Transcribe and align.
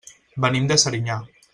Venim 0.45 0.65
de 0.73 0.79
Serinyà. 0.85 1.23